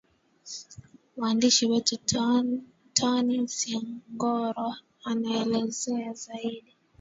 [1.17, 1.95] mwandishi wetu
[2.97, 4.69] tony singoro
[5.09, 6.75] anaelezea zaidi